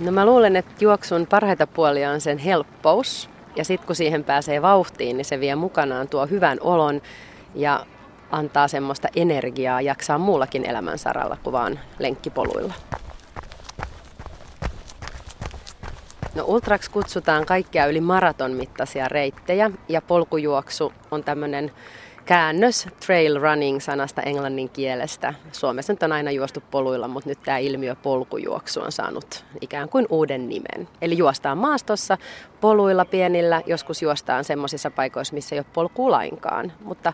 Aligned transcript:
No 0.00 0.12
mä 0.12 0.26
luulen, 0.26 0.56
että 0.56 0.74
juoksun 0.80 1.26
parhaita 1.26 1.66
puolia 1.66 2.10
on 2.10 2.20
sen 2.20 2.38
helppous. 2.38 3.30
Ja 3.56 3.64
sitten 3.64 3.86
kun 3.86 3.96
siihen 3.96 4.24
pääsee 4.24 4.62
vauhtiin, 4.62 5.16
niin 5.16 5.24
se 5.24 5.40
vie 5.40 5.54
mukanaan 5.54 6.08
tuo 6.08 6.26
hyvän 6.26 6.58
olon 6.60 7.02
ja 7.54 7.86
antaa 8.30 8.68
semmoista 8.68 9.08
energiaa 9.16 9.80
jaksaa 9.80 10.18
muullakin 10.18 10.64
elämänsaralla 10.64 11.36
kuin 11.42 11.52
vaan 11.52 11.80
lenkkipoluilla. 11.98 12.74
No 16.34 16.44
Ultrax 16.46 16.88
kutsutaan 16.88 17.46
kaikkia 17.46 17.86
yli 17.86 18.00
maraton 18.00 18.52
mittaisia 18.52 19.08
reittejä 19.08 19.70
ja 19.88 20.02
polkujuoksu 20.02 20.92
on 21.10 21.24
tämmöinen 21.24 21.72
käännös 22.26 22.88
trail 23.06 23.40
running 23.40 23.80
sanasta 23.80 24.22
englannin 24.22 24.68
kielestä. 24.68 25.34
Suomessa 25.52 25.92
nyt 25.92 26.02
on 26.02 26.12
aina 26.12 26.30
juostu 26.30 26.62
poluilla, 26.70 27.08
mutta 27.08 27.28
nyt 27.28 27.38
tämä 27.44 27.58
ilmiö 27.58 27.94
polkujuoksu 27.94 28.80
on 28.80 28.92
saanut 28.92 29.44
ikään 29.60 29.88
kuin 29.88 30.06
uuden 30.10 30.48
nimen. 30.48 30.88
Eli 31.02 31.18
juostaan 31.18 31.58
maastossa 31.58 32.18
poluilla 32.60 33.04
pienillä, 33.04 33.62
joskus 33.66 34.02
juostaan 34.02 34.44
semmoisissa 34.44 34.90
paikoissa, 34.90 35.34
missä 35.34 35.54
ei 35.54 35.58
ole 35.58 35.66
polkua 35.72 36.10
lainkaan, 36.10 36.72
mutta 36.84 37.12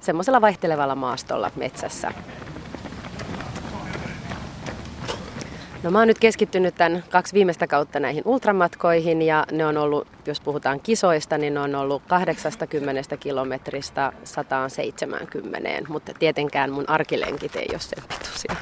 semmoisella 0.00 0.40
vaihtelevalla 0.40 0.94
maastolla 0.94 1.50
metsässä. 1.56 2.12
No 5.82 5.90
mä 5.90 5.98
oon 5.98 6.08
nyt 6.08 6.18
keskittynyt 6.18 6.74
tämän 6.74 7.04
kaksi 7.10 7.34
viimeistä 7.34 7.66
kautta 7.66 8.00
näihin 8.00 8.22
ultramatkoihin 8.26 9.22
ja 9.22 9.46
ne 9.52 9.66
on 9.66 9.76
ollut, 9.76 10.08
jos 10.26 10.40
puhutaan 10.40 10.80
kisoista, 10.80 11.38
niin 11.38 11.54
ne 11.54 11.60
on 11.60 11.74
ollut 11.74 12.02
80 12.08 13.16
kilometristä 13.16 14.12
170, 14.24 15.68
mutta 15.88 16.12
tietenkään 16.18 16.72
mun 16.72 16.88
arkilenkit 16.88 17.56
ei 17.56 17.68
ole 17.70 17.80
sen 17.80 18.04
pituisia. 18.08 18.56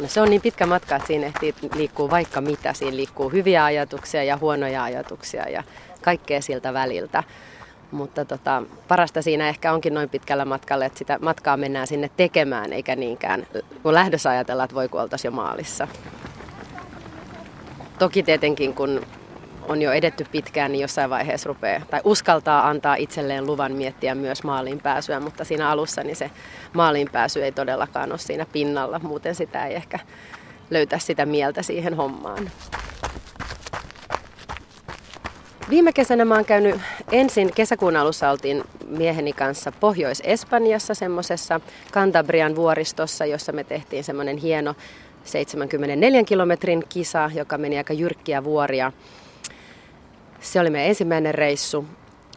No 0.00 0.08
se 0.08 0.20
on 0.20 0.30
niin 0.30 0.42
pitkä 0.42 0.66
matka, 0.66 0.96
että 0.96 1.06
siinä 1.06 1.26
ehtii 1.26 1.54
liikkuu 1.74 2.10
vaikka 2.10 2.40
mitä. 2.40 2.72
Siinä 2.72 2.96
liikkuu 2.96 3.30
hyviä 3.30 3.64
ajatuksia 3.64 4.24
ja 4.24 4.36
huonoja 4.36 4.84
ajatuksia 4.84 5.48
ja 5.48 5.64
kaikkea 6.02 6.42
siltä 6.42 6.74
väliltä. 6.74 7.24
Mutta 7.90 8.24
tota, 8.24 8.62
parasta 8.88 9.22
siinä 9.22 9.48
ehkä 9.48 9.72
onkin 9.72 9.94
noin 9.94 10.08
pitkällä 10.08 10.44
matkalla, 10.44 10.84
että 10.84 10.98
sitä 10.98 11.18
matkaa 11.22 11.56
mennään 11.56 11.86
sinne 11.86 12.10
tekemään, 12.16 12.72
eikä 12.72 12.96
niinkään 12.96 13.46
kun 13.82 13.94
lähdössä 13.94 14.30
ajatellaan, 14.30 14.64
että 14.64 14.74
voi 14.74 14.88
kun 14.88 15.00
jo 15.24 15.30
maalissa. 15.30 15.88
Toki 17.98 18.22
tietenkin, 18.22 18.74
kun 18.74 19.00
on 19.68 19.82
jo 19.82 19.92
edetty 19.92 20.26
pitkään, 20.32 20.72
niin 20.72 20.82
jossain 20.82 21.10
vaiheessa 21.10 21.48
rupeaa, 21.48 21.82
tai 21.90 22.00
uskaltaa 22.04 22.68
antaa 22.68 22.94
itselleen 22.94 23.46
luvan 23.46 23.72
miettiä 23.72 24.14
myös 24.14 24.42
maaliin 24.42 24.80
pääsyä, 24.80 25.20
mutta 25.20 25.44
siinä 25.44 25.70
alussa 25.70 26.02
niin 26.02 26.16
se 26.16 26.30
maaliin 26.72 27.08
pääsy 27.12 27.44
ei 27.44 27.52
todellakaan 27.52 28.10
ole 28.10 28.18
siinä 28.18 28.46
pinnalla, 28.52 28.98
muuten 28.98 29.34
sitä 29.34 29.66
ei 29.66 29.74
ehkä 29.74 29.98
löytä 30.70 30.98
sitä 30.98 31.26
mieltä 31.26 31.62
siihen 31.62 31.94
hommaan. 31.94 32.50
Viime 35.70 35.92
kesänä 35.92 36.24
mä 36.24 36.34
oon 36.34 36.44
käynyt 36.44 36.80
ensin, 37.12 37.50
kesäkuun 37.54 37.96
alussa 37.96 38.30
oltiin 38.30 38.64
mieheni 38.86 39.32
kanssa 39.32 39.72
Pohjois-Espanjassa 39.72 40.94
semmoisessa 40.94 41.60
Cantabrian 41.92 42.56
vuoristossa, 42.56 43.26
jossa 43.26 43.52
me 43.52 43.64
tehtiin 43.64 44.04
semmoinen 44.04 44.36
hieno 44.36 44.74
74 45.24 46.24
kilometrin 46.24 46.84
kisa, 46.88 47.30
joka 47.34 47.58
meni 47.58 47.78
aika 47.78 47.92
jyrkkiä 47.92 48.44
vuoria. 48.44 48.92
Se 50.40 50.60
oli 50.60 50.70
meidän 50.70 50.88
ensimmäinen 50.88 51.34
reissu. 51.34 51.84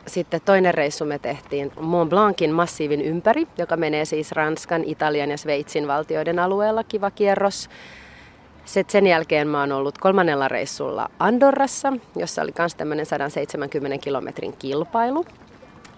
Sitten 0.07 0.41
toinen 0.45 0.73
reissu 0.73 1.05
me 1.05 1.19
tehtiin 1.19 1.71
Mont 1.79 2.09
Blancin 2.09 2.53
massiivin 2.53 3.01
ympäri, 3.01 3.47
joka 3.57 3.77
menee 3.77 4.05
siis 4.05 4.31
Ranskan, 4.31 4.83
Italian 4.85 5.31
ja 5.31 5.37
Sveitsin 5.37 5.87
valtioiden 5.87 6.39
alueella. 6.39 6.83
Kiva 6.83 7.11
kierros. 7.11 7.69
Sitten 8.65 8.91
sen 8.91 9.07
jälkeen 9.07 9.47
mä 9.47 9.59
oon 9.59 9.71
ollut 9.71 9.97
kolmannella 9.97 10.47
reissulla 10.47 11.09
Andorrassa, 11.19 11.93
jossa 12.15 12.41
oli 12.41 12.51
myös 12.59 12.75
tämmöinen 12.75 13.05
170 13.05 13.97
kilometrin 13.97 14.53
kilpailu. 14.59 15.25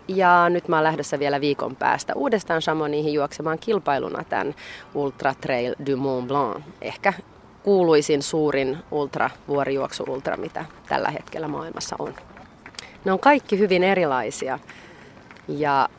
Ja 0.07 0.49
nyt 0.49 0.67
mä 0.67 0.75
oon 0.75 0.83
lähdössä 0.83 1.19
vielä 1.19 1.41
viikon 1.41 1.75
päästä 1.75 2.13
uudestaan 2.15 2.61
Chamonixin 2.61 3.13
juoksemaan 3.13 3.59
kilpailuna 3.59 4.23
tämän 4.23 4.55
Ultra 4.93 5.33
Trail 5.41 5.75
du 5.85 5.97
Mont 5.97 6.27
Blanc. 6.27 6.63
Ehkä 6.81 7.13
kuuluisin 7.63 8.23
suurin 8.23 8.77
ultra, 8.91 9.29
vuorijuoksu 9.47 10.03
ultra, 10.07 10.37
mitä 10.37 10.65
tällä 10.89 11.09
hetkellä 11.09 11.47
maailmassa 11.47 11.95
on. 11.99 12.13
Ne 13.05 13.11
on 13.11 13.19
kaikki 13.19 13.59
hyvin 13.59 13.83
erilaisia. 13.83 14.59
Ja 15.47 15.89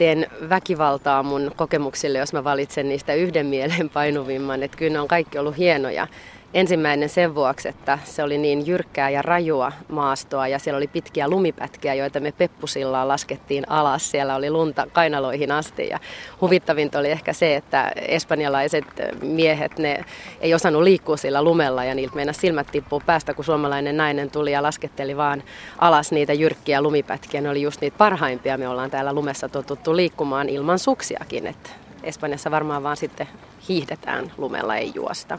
teen 0.00 0.26
väkivaltaa 0.48 1.22
mun 1.22 1.52
kokemuksille, 1.56 2.18
jos 2.18 2.32
mä 2.32 2.44
valitsen 2.44 2.88
niistä 2.88 3.14
yhden 3.14 3.46
mieleen 3.54 3.90
painuvimman. 3.90 4.62
Että 4.62 4.76
kyllä 4.76 4.92
ne 4.92 5.00
on 5.00 5.08
kaikki 5.08 5.38
ollut 5.38 5.56
hienoja. 5.56 6.06
Ensimmäinen 6.54 7.08
sen 7.08 7.34
vuoksi, 7.34 7.68
että 7.68 7.98
se 8.04 8.22
oli 8.22 8.38
niin 8.38 8.66
jyrkkää 8.66 9.10
ja 9.10 9.22
rajua 9.22 9.72
maastoa 9.88 10.48
ja 10.48 10.58
siellä 10.58 10.76
oli 10.76 10.86
pitkiä 10.86 11.28
lumipätkiä, 11.28 11.94
joita 11.94 12.20
me 12.20 12.32
peppusillaan 12.32 13.08
laskettiin 13.08 13.70
alas. 13.70 14.10
Siellä 14.10 14.34
oli 14.34 14.50
lunta 14.50 14.86
kainaloihin 14.92 15.52
asti 15.52 15.88
ja 15.88 15.98
huvittavinta 16.40 16.98
oli 16.98 17.10
ehkä 17.10 17.32
se, 17.32 17.56
että 17.56 17.92
espanjalaiset 17.96 18.84
miehet, 19.22 19.78
ne 19.78 20.04
ei 20.40 20.54
osannut 20.54 20.82
liikkua 20.82 21.16
sillä 21.16 21.42
lumella 21.42 21.84
ja 21.84 21.94
niiltä 21.94 22.14
meinasi 22.14 22.40
silmät 22.40 22.66
tippuu 22.72 23.02
päästä, 23.06 23.34
kun 23.34 23.44
suomalainen 23.44 23.96
nainen 23.96 24.30
tuli 24.30 24.52
ja 24.52 24.62
lasketteli 24.62 25.16
vaan 25.16 25.42
alas 25.78 26.12
niitä 26.12 26.32
jyrkkiä 26.32 26.82
lumipätkiä. 26.82 27.40
Ne 27.40 27.50
oli 27.50 27.62
just 27.62 27.80
niitä 27.80 27.98
parhaimpia. 27.98 28.58
Me 28.58 28.68
ollaan 28.68 28.90
täällä 28.90 29.12
lumessa 29.12 29.48
totuttu 29.48 29.96
liikkumaan 29.96 30.48
ilman 30.48 30.78
suksiakin, 30.78 31.46
että 31.46 31.70
Espanjassa 32.02 32.50
varmaan 32.50 32.82
vaan 32.82 32.96
sitten 32.96 33.28
hiihdetään 33.68 34.32
lumella, 34.38 34.76
ei 34.76 34.92
juosta. 34.94 35.38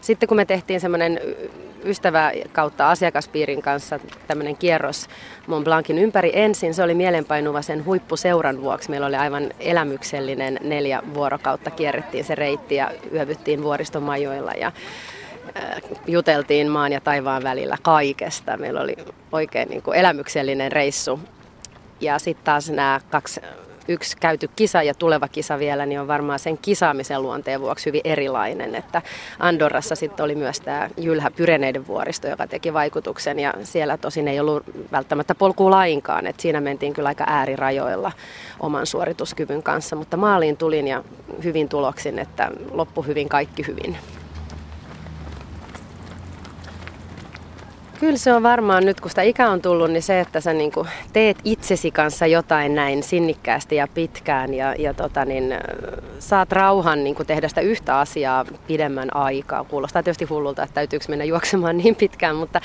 Sitten 0.00 0.28
kun 0.28 0.36
me 0.36 0.44
tehtiin 0.44 0.80
semmoinen 0.80 1.20
ystävä 1.84 2.32
kautta 2.52 2.90
asiakaspiirin 2.90 3.62
kanssa 3.62 4.00
tämmöinen 4.26 4.56
kierros 4.56 5.08
Mont 5.46 5.64
Blancin 5.64 5.98
ympäri 5.98 6.30
ensin, 6.34 6.74
se 6.74 6.82
oli 6.82 6.94
mielenpainuva 6.94 7.62
sen 7.62 7.84
huippuseuran 7.84 8.62
vuoksi. 8.62 8.90
Meillä 8.90 9.06
oli 9.06 9.16
aivan 9.16 9.50
elämyksellinen 9.60 10.58
neljä 10.62 11.02
vuorokautta 11.14 11.70
kierrettiin 11.70 12.24
se 12.24 12.34
reitti 12.34 12.74
ja 12.74 12.90
yövyttiin 13.12 13.62
vuoristomajoilla 13.62 14.52
ja 14.52 14.72
juteltiin 16.06 16.68
maan 16.68 16.92
ja 16.92 17.00
taivaan 17.00 17.42
välillä 17.42 17.76
kaikesta. 17.82 18.56
Meillä 18.56 18.80
oli 18.80 18.96
oikein 19.32 19.68
niin 19.68 19.82
kuin 19.82 19.98
elämyksellinen 19.98 20.72
reissu. 20.72 21.20
Ja 22.00 22.18
sitten 22.18 22.44
taas 22.44 22.70
nämä 22.70 23.00
kaksi 23.10 23.40
yksi 23.88 24.16
käyty 24.20 24.50
kisa 24.56 24.82
ja 24.82 24.94
tuleva 24.94 25.28
kisa 25.28 25.58
vielä, 25.58 25.86
niin 25.86 26.00
on 26.00 26.08
varmaan 26.08 26.38
sen 26.38 26.58
kisaamisen 26.58 27.22
luonteen 27.22 27.60
vuoksi 27.60 27.86
hyvin 27.86 28.00
erilainen. 28.04 28.74
Että 28.74 29.02
Andorrassa 29.38 29.94
sitten 29.94 30.24
oli 30.24 30.34
myös 30.34 30.60
tämä 30.60 30.88
Jylhä 30.96 31.30
Pyreneiden 31.30 31.86
vuoristo, 31.86 32.28
joka 32.28 32.46
teki 32.46 32.72
vaikutuksen 32.72 33.38
ja 33.38 33.54
siellä 33.62 33.96
tosin 33.96 34.28
ei 34.28 34.40
ollut 34.40 34.62
välttämättä 34.92 35.34
polkua 35.34 35.70
lainkaan. 35.70 36.26
Että 36.26 36.42
siinä 36.42 36.60
mentiin 36.60 36.92
kyllä 36.92 37.08
aika 37.08 37.24
äärirajoilla 37.26 38.12
oman 38.60 38.86
suorituskyvyn 38.86 39.62
kanssa, 39.62 39.96
mutta 39.96 40.16
maaliin 40.16 40.56
tulin 40.56 40.88
ja 40.88 41.04
hyvin 41.44 41.68
tuloksin, 41.68 42.18
että 42.18 42.50
loppu 42.70 43.02
hyvin, 43.02 43.28
kaikki 43.28 43.66
hyvin. 43.66 43.96
Kyllä 48.00 48.16
se 48.16 48.32
on 48.32 48.42
varmaan 48.42 48.86
nyt, 48.86 49.00
kun 49.00 49.10
sitä 49.10 49.22
ikä 49.22 49.50
on 49.50 49.62
tullut, 49.62 49.90
niin 49.90 50.02
se, 50.02 50.20
että 50.20 50.40
sä 50.40 50.52
niin 50.52 50.72
teet 51.12 51.36
itsesi 51.44 51.90
kanssa 51.90 52.26
jotain 52.26 52.74
näin 52.74 53.02
sinnikkäästi 53.02 53.76
ja 53.76 53.88
pitkään 53.94 54.54
ja, 54.54 54.74
ja 54.78 54.94
tota 54.94 55.24
niin, 55.24 55.54
saat 56.18 56.52
rauhan 56.52 57.04
niin 57.04 57.16
tehdä 57.26 57.48
sitä 57.48 57.60
yhtä 57.60 57.98
asiaa 57.98 58.44
pidemmän 58.66 59.16
aikaa. 59.16 59.64
Kuulostaa 59.64 60.02
tietysti 60.02 60.24
hullulta, 60.24 60.62
että 60.62 60.74
täytyykö 60.74 61.04
mennä 61.08 61.24
juoksemaan 61.24 61.76
niin 61.84 61.96
pitkään, 61.96 62.36
mutta 62.36 62.60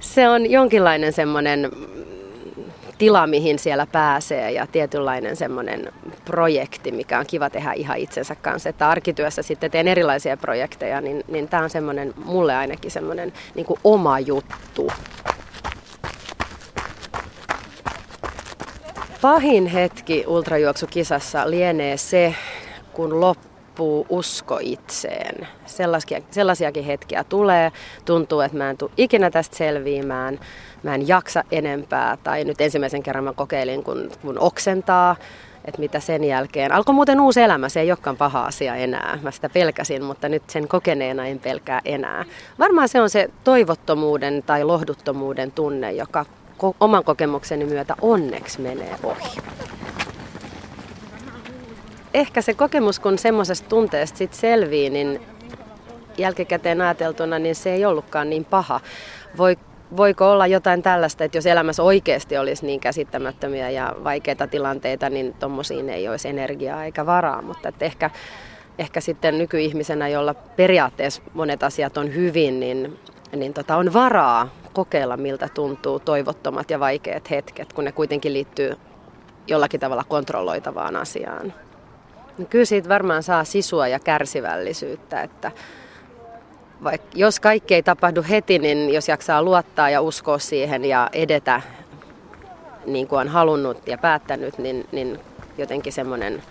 se 0.00 0.28
on 0.28 0.50
jonkinlainen 0.50 1.12
semmoinen 1.12 1.70
tila, 2.98 3.26
mihin 3.26 3.58
siellä 3.58 3.86
pääsee 3.86 4.50
ja 4.50 4.66
tietynlainen 4.66 5.36
semmoinen 5.36 5.92
projekti, 6.24 6.92
mikä 6.92 7.18
on 7.18 7.26
kiva 7.26 7.50
tehdä 7.50 7.72
ihan 7.72 7.98
itsensä 7.98 8.34
kanssa. 8.34 8.68
Että 8.68 8.88
arkityössä 8.88 9.42
sitten 9.42 9.70
teen 9.70 9.88
erilaisia 9.88 10.36
projekteja, 10.36 11.00
niin, 11.00 11.24
niin 11.28 11.48
tämä 11.48 11.62
on 11.62 11.70
semmoinen, 11.70 12.14
mulle 12.24 12.56
ainakin 12.56 12.90
semmoinen 12.90 13.32
niin 13.54 13.66
oma 13.84 14.20
juttu. 14.20 14.92
Pahin 19.20 19.66
hetki 19.66 20.24
ultrajuoksukisassa 20.26 21.50
lienee 21.50 21.96
se, 21.96 22.34
kun 22.92 23.20
loppuu 23.78 24.06
usko 24.08 24.58
itseen. 24.60 25.48
Sellaisia, 25.66 26.20
sellaisiakin 26.30 26.84
hetkiä 26.84 27.24
tulee. 27.24 27.72
Tuntuu, 28.04 28.40
että 28.40 28.58
mä 28.58 28.70
en 28.70 28.76
tule 28.76 28.90
ikinä 28.96 29.30
tästä 29.30 29.56
selviämään 29.56 30.40
mä 30.82 30.94
en 30.94 31.08
jaksa 31.08 31.44
enempää. 31.52 32.18
Tai 32.24 32.44
nyt 32.44 32.60
ensimmäisen 32.60 33.02
kerran 33.02 33.24
mä 33.24 33.32
kokeilin, 33.32 33.82
kun, 33.82 34.10
kun 34.22 34.38
oksentaa, 34.38 35.16
että 35.64 35.80
mitä 35.80 36.00
sen 36.00 36.24
jälkeen. 36.24 36.72
Alkoi 36.72 36.94
muuten 36.94 37.20
uusi 37.20 37.42
elämä, 37.42 37.68
se 37.68 37.80
ei 37.80 37.90
olekaan 37.90 38.16
paha 38.16 38.44
asia 38.44 38.74
enää. 38.74 39.18
Mä 39.22 39.30
sitä 39.30 39.48
pelkäsin, 39.48 40.04
mutta 40.04 40.28
nyt 40.28 40.50
sen 40.50 40.68
kokeneena 40.68 41.26
en 41.26 41.38
pelkää 41.38 41.80
enää. 41.84 42.24
Varmaan 42.58 42.88
se 42.88 43.00
on 43.00 43.10
se 43.10 43.30
toivottomuuden 43.44 44.42
tai 44.46 44.64
lohduttomuuden 44.64 45.52
tunne, 45.52 45.92
joka 45.92 46.26
oman 46.80 47.04
kokemukseni 47.04 47.64
myötä 47.64 47.94
onneksi 48.00 48.60
menee 48.60 48.96
ohi. 49.02 49.55
Ehkä 52.16 52.42
se 52.42 52.54
kokemus, 52.54 52.98
kun 53.00 53.18
semmoisesta 53.18 53.68
tunteesta 53.68 54.18
sit 54.18 54.34
selvii, 54.34 54.90
niin 54.90 55.20
jälkikäteen 56.18 56.80
ajateltuna, 56.80 57.38
niin 57.38 57.54
se 57.54 57.72
ei 57.72 57.84
ollutkaan 57.84 58.30
niin 58.30 58.44
paha. 58.44 58.80
Voi, 59.38 59.56
voiko 59.96 60.30
olla 60.30 60.46
jotain 60.46 60.82
tällaista, 60.82 61.24
että 61.24 61.38
jos 61.38 61.46
elämässä 61.46 61.82
oikeasti 61.82 62.38
olisi 62.38 62.66
niin 62.66 62.80
käsittämättömiä 62.80 63.70
ja 63.70 63.94
vaikeita 64.04 64.46
tilanteita, 64.46 65.10
niin 65.10 65.34
tuommoisiin 65.34 65.90
ei 65.90 66.08
olisi 66.08 66.28
energiaa 66.28 66.84
eikä 66.84 67.06
varaa, 67.06 67.42
mutta 67.42 67.68
että 67.68 67.84
ehkä, 67.84 68.10
ehkä 68.78 69.00
sitten 69.00 69.38
nykyihmisenä, 69.38 70.08
jolla 70.08 70.34
periaatteessa 70.34 71.22
monet 71.34 71.62
asiat 71.62 71.96
on 71.98 72.14
hyvin, 72.14 72.60
niin, 72.60 72.98
niin 73.36 73.54
tota, 73.54 73.76
on 73.76 73.92
varaa 73.92 74.48
kokeilla, 74.72 75.16
miltä 75.16 75.48
tuntuu 75.54 75.98
toivottomat 75.98 76.70
ja 76.70 76.80
vaikeat 76.80 77.30
hetket, 77.30 77.72
kun 77.72 77.84
ne 77.84 77.92
kuitenkin 77.92 78.32
liittyy 78.32 78.76
jollakin 79.46 79.80
tavalla 79.80 80.04
kontrolloitavaan 80.08 80.96
asiaan. 80.96 81.52
Niin 82.38 82.48
kyllä 82.48 82.64
siitä 82.64 82.88
varmaan 82.88 83.22
saa 83.22 83.44
sisua 83.44 83.88
ja 83.88 83.98
kärsivällisyyttä, 83.98 85.22
että 85.22 85.52
vaikka 86.84 87.08
jos 87.14 87.40
kaikki 87.40 87.74
ei 87.74 87.82
tapahdu 87.82 88.24
heti, 88.28 88.58
niin 88.58 88.94
jos 88.94 89.08
jaksaa 89.08 89.42
luottaa 89.42 89.90
ja 89.90 90.00
uskoa 90.00 90.38
siihen 90.38 90.84
ja 90.84 91.10
edetä 91.12 91.62
niin 92.86 93.08
kuin 93.08 93.20
on 93.20 93.28
halunnut 93.28 93.88
ja 93.88 93.98
päättänyt, 93.98 94.58
niin, 94.58 94.88
niin 94.92 95.20
jotenkin 95.58 95.92
semmoinen 95.92 96.42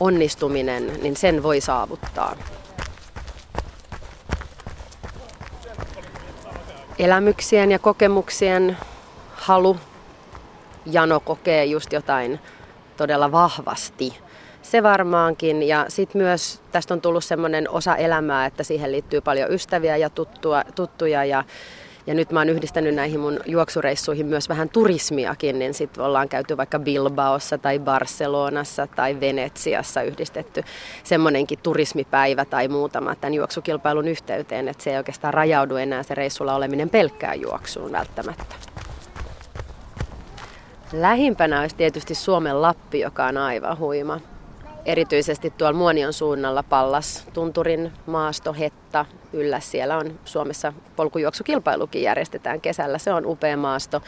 onnistuminen, 0.00 0.92
niin 1.02 1.16
sen 1.16 1.42
voi 1.42 1.60
saavuttaa. 1.60 2.36
Elämyksien 6.98 7.70
ja 7.70 7.78
kokemuksien 7.78 8.76
halu, 9.34 9.76
Jano 10.86 11.20
kokee 11.20 11.64
just 11.64 11.92
jotain 11.92 12.40
todella 12.96 13.32
vahvasti 13.32 14.18
se 14.66 14.82
varmaankin. 14.82 15.62
Ja 15.62 15.84
sitten 15.88 16.22
myös 16.22 16.60
tästä 16.72 16.94
on 16.94 17.00
tullut 17.00 17.24
semmoinen 17.24 17.70
osa 17.70 17.96
elämää, 17.96 18.46
että 18.46 18.62
siihen 18.62 18.92
liittyy 18.92 19.20
paljon 19.20 19.52
ystäviä 19.52 19.96
ja 19.96 20.10
tuttua, 20.10 20.62
tuttuja 20.74 21.24
ja 21.24 21.44
ja 22.06 22.14
nyt 22.14 22.30
mä 22.30 22.40
oon 22.40 22.48
yhdistänyt 22.48 22.94
näihin 22.94 23.20
mun 23.20 23.40
juoksureissuihin 23.46 24.26
myös 24.26 24.48
vähän 24.48 24.68
turismiakin, 24.68 25.58
niin 25.58 25.74
sitten 25.74 26.04
ollaan 26.04 26.28
käyty 26.28 26.56
vaikka 26.56 26.78
Bilbaossa 26.78 27.58
tai 27.58 27.78
Barcelonassa 27.78 28.86
tai 28.86 29.20
Venetsiassa 29.20 30.02
yhdistetty 30.02 30.62
semmoinenkin 31.04 31.58
turismipäivä 31.62 32.44
tai 32.44 32.68
muutama 32.68 33.14
tämän 33.14 33.34
juoksukilpailun 33.34 34.08
yhteyteen, 34.08 34.68
että 34.68 34.84
se 34.84 34.90
ei 34.90 34.96
oikeastaan 34.96 35.34
rajaudu 35.34 35.76
enää 35.76 36.02
se 36.02 36.14
reissulla 36.14 36.54
oleminen 36.54 36.90
pelkkään 36.90 37.40
juoksuun 37.40 37.92
välttämättä. 37.92 38.54
Lähimpänä 40.92 41.60
olisi 41.60 41.76
tietysti 41.76 42.14
Suomen 42.14 42.62
Lappi, 42.62 43.00
joka 43.00 43.26
on 43.26 43.36
aivan 43.36 43.78
huima 43.78 44.20
erityisesti 44.86 45.50
tuolla 45.50 45.78
Muonion 45.78 46.12
suunnalla 46.12 46.62
Pallas, 46.62 47.26
Tunturin 47.32 47.92
maasto, 48.06 48.52
Hetta, 48.52 49.06
yllä. 49.32 49.60
Siellä 49.60 49.96
on 49.96 50.18
Suomessa 50.24 50.72
polkujuoksukilpailukin 50.96 52.02
järjestetään 52.02 52.60
kesällä. 52.60 52.98
Se 52.98 53.12
on 53.12 53.26
upea 53.26 53.56
maasto. 53.56 54.02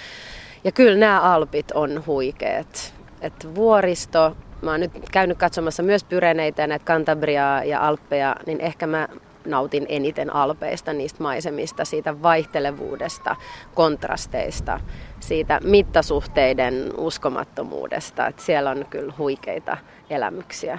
Ja 0.64 0.72
kyllä 0.72 0.98
nämä 0.98 1.20
Alpit 1.20 1.70
on 1.70 2.06
huikeet. 2.06 2.94
Et 3.20 3.54
vuoristo, 3.54 4.36
mä 4.62 4.70
oon 4.70 4.80
nyt 4.80 4.92
käynyt 5.12 5.38
katsomassa 5.38 5.82
myös 5.82 6.04
Pyreneitä 6.04 6.62
ja 6.62 6.66
näitä 6.66 6.84
Cantabriaa 6.84 7.64
ja 7.64 7.88
Alppeja, 7.88 8.36
niin 8.46 8.60
ehkä 8.60 8.86
mä 8.86 9.08
nautin 9.48 9.86
eniten 9.88 10.34
alpeista, 10.34 10.92
niistä 10.92 11.22
maisemista, 11.22 11.84
siitä 11.84 12.22
vaihtelevuudesta, 12.22 13.36
kontrasteista, 13.74 14.80
siitä 15.20 15.60
mittasuhteiden 15.64 16.92
uskomattomuudesta. 16.96 18.26
Että 18.26 18.42
siellä 18.42 18.70
on 18.70 18.86
kyllä 18.90 19.12
huikeita 19.18 19.76
elämyksiä. 20.10 20.78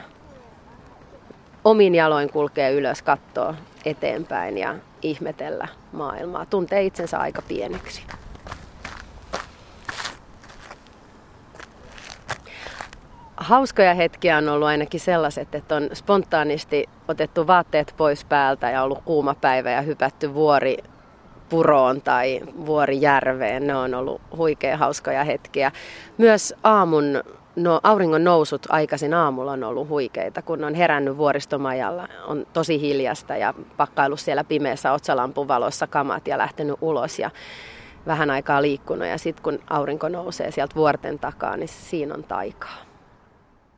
Omin 1.63 1.95
jaloin 1.95 2.30
kulkee 2.30 2.71
ylös, 2.71 3.01
kattoo 3.01 3.54
eteenpäin 3.86 4.57
ja 4.57 4.75
ihmetellä 5.01 5.68
maailmaa. 5.92 6.45
Tuntee 6.45 6.83
itsensä 6.83 7.19
aika 7.19 7.42
pieneksi. 7.42 8.04
Hauskoja 13.50 13.94
hetkiä 13.94 14.38
on 14.38 14.50
ollut 14.50 14.68
ainakin 14.68 15.00
sellaiset, 15.00 15.56
että 15.56 15.75
on 15.75 15.90
spontaanisti 15.94 16.90
otettu 17.07 17.48
vaatteet 17.48 17.94
pois 17.98 18.25
päältä 18.25 18.69
ja 18.69 18.84
ollut 18.84 19.01
kuuma 19.06 19.36
päivä 19.36 19.72
ja 19.72 19.81
hypätty 19.81 20.34
vuori 20.34 20.78
puroon 21.50 22.01
tai 22.01 22.42
vuorijärveen. 22.66 23.68
Ne 23.68 23.75
on 23.75 23.94
ollut 23.94 24.22
huikea 24.38 24.78
hauskoja 24.78 25.24
hetkiä. 25.24 25.72
Myös 26.18 26.54
aamun 26.63 27.24
no, 27.56 27.80
auringon 27.84 28.24
nousut 28.24 28.68
aikaisin 28.69 29.13
aamulla 29.13 29.51
on 29.51 29.63
ollut 29.63 29.90
huikeita, 29.90 30.42
kun 30.42 30.63
on 30.63 30.74
herännyt 30.74 31.18
vuoristomajalla. 31.18 32.07
On 32.28 32.48
tosi 32.54 32.81
hiljasta 32.81 33.36
ja 33.36 33.54
pakkaillut 33.78 34.19
siellä 34.19 34.44
pimeässä 34.44 34.92
otsalampun 34.92 35.48
valossa 35.48 35.88
kamat 35.88 36.28
ja 36.28 36.38
lähtenyt 36.38 36.78
ulos 36.81 37.19
ja 37.19 37.31
vähän 38.07 38.30
aikaa 38.30 38.62
liikkunut. 38.62 39.07
Ja 39.07 39.18
sitten 39.18 39.44
kun 39.44 39.60
aurinko 39.69 40.10
nousee 40.10 40.51
sieltä 40.51 40.75
vuorten 40.75 41.19
takaa, 41.19 41.57
niin 41.57 41.68
siinä 41.68 42.13
on 42.13 42.24
taikaa. 42.24 42.88